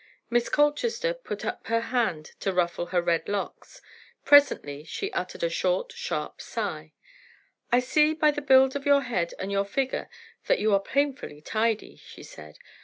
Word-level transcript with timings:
Miss 0.31 0.49
Colchester 0.49 1.13
put 1.13 1.45
up 1.45 1.67
her 1.67 1.79
hand 1.93 2.31
to 2.39 2.51
ruffle 2.51 2.87
her 2.87 3.03
red 3.03 3.29
locks. 3.29 3.83
Presently 4.25 4.83
she 4.83 5.13
uttered 5.13 5.43
a 5.43 5.47
short, 5.51 5.91
sharp 5.91 6.41
sigh. 6.41 6.93
"I 7.71 7.81
see 7.81 8.15
by 8.15 8.31
the 8.31 8.41
build 8.41 8.75
of 8.75 8.83
your 8.87 9.03
head 9.03 9.35
and 9.37 9.51
your 9.51 9.63
figure 9.63 10.09
that 10.47 10.57
you 10.57 10.73
are 10.73 10.79
painfully 10.81 11.39
tidy," 11.39 11.97
she 11.97 12.23
said. 12.23 12.57